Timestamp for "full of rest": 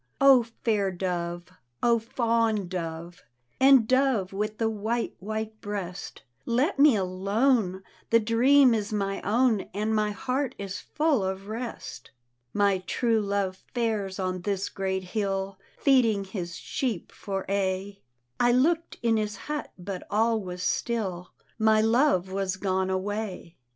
10.81-12.09